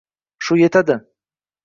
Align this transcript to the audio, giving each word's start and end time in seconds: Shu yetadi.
Shu 0.45 0.57
yetadi. 0.61 0.97